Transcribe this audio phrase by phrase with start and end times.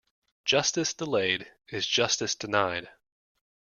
[0.45, 2.89] Justice delayed is justice denied.